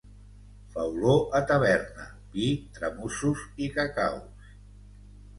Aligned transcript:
Fa 0.75 0.83
olor 0.91 1.19
a 1.39 1.41
taverna: 1.51 2.05
vi, 2.37 2.47
tramussos 2.77 3.43
i 3.65 3.69
cacaus. 3.77 4.49